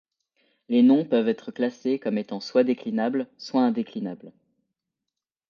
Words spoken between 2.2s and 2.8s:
soit